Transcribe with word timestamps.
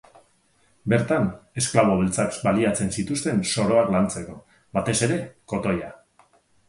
Bertan 0.93 1.27
esklabo 1.63 1.97
beltzak 1.99 2.39
baliatzen 2.47 2.89
zituen 2.97 3.45
soroak 3.51 3.93
lantzeko, 3.97 4.39
batez 4.79 4.97
ere 5.09 5.21
kotoia. 5.55 5.93